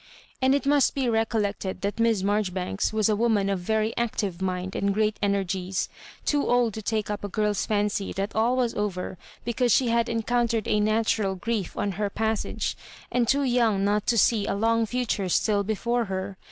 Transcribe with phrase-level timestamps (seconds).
[0.41, 4.41] And it must be recol lected that Miss Marjoribanks was a woman of very active
[4.41, 5.89] mind and great energies,
[6.25, 10.09] too old to take up a girl's fancy that all was over because she had
[10.09, 12.75] encountered a natural grief on her pas sage,
[13.11, 16.35] and tCK) young not to see a long future still before her.